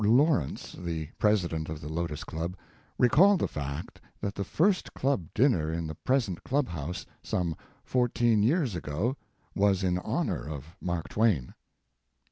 [0.03, 2.57] Lawrence, the President of the Lotos Club,
[2.97, 8.41] recalled the fact that the first club dinner in the present club house, some fourteen
[8.41, 9.15] years ago,
[9.53, 11.53] was in honor of Mark Twain.